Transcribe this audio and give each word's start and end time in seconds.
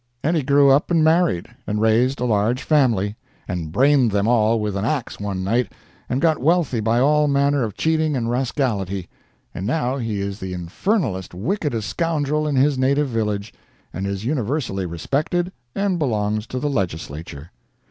And 0.23 0.35
he 0.35 0.41
grew 0.41 0.71
up 0.71 0.89
and 0.89 1.03
married, 1.03 1.47
and 1.67 1.79
raised 1.79 2.19
a 2.19 2.25
large 2.25 2.63
family, 2.63 3.15
and 3.47 3.71
brained 3.71 4.09
them 4.09 4.27
all 4.27 4.59
with 4.59 4.75
an 4.75 4.83
ax 4.83 5.19
one 5.19 5.43
night, 5.43 5.73
and 6.09 6.19
got 6.19 6.39
wealthy 6.41 6.79
by 6.79 6.99
all 6.99 7.27
manner 7.27 7.61
of 7.61 7.75
cheating 7.75 8.17
and 8.17 8.27
rascality; 8.27 9.07
and 9.53 9.67
now 9.67 9.97
he 9.97 10.19
is 10.19 10.39
the 10.39 10.53
infernalest 10.55 11.35
wickedest 11.35 11.87
scoundrel 11.87 12.47
in 12.47 12.55
his 12.55 12.79
native 12.79 13.09
village, 13.09 13.53
and 13.93 14.07
is 14.07 14.25
universally 14.25 14.87
respected, 14.87 15.51
and 15.75 15.99
belongs 15.99 16.47
to 16.47 16.57
the 16.57 16.67
legislature. 16.71 17.51